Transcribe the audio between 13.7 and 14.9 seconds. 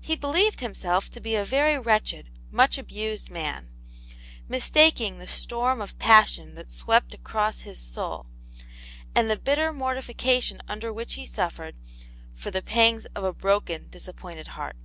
disappointed heart.